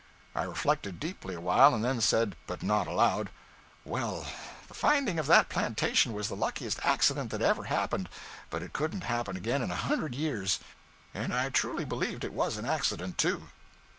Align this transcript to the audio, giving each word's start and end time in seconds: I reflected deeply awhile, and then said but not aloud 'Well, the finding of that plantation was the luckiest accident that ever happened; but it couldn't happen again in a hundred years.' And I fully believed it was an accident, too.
I 0.33 0.41
reflected 0.45 0.99
deeply 0.99 1.35
awhile, 1.35 1.75
and 1.75 1.85
then 1.85 2.01
said 2.01 2.35
but 2.47 2.63
not 2.63 2.87
aloud 2.87 3.29
'Well, 3.85 4.25
the 4.67 4.73
finding 4.73 5.19
of 5.19 5.27
that 5.27 5.47
plantation 5.47 6.13
was 6.13 6.27
the 6.27 6.35
luckiest 6.35 6.79
accident 6.83 7.29
that 7.29 7.41
ever 7.43 7.65
happened; 7.65 8.09
but 8.49 8.63
it 8.63 8.73
couldn't 8.73 9.01
happen 9.03 9.37
again 9.37 9.61
in 9.61 9.69
a 9.69 9.75
hundred 9.75 10.15
years.' 10.15 10.59
And 11.13 11.31
I 11.31 11.51
fully 11.51 11.85
believed 11.85 12.23
it 12.23 12.33
was 12.33 12.57
an 12.57 12.65
accident, 12.65 13.19
too. 13.19 13.49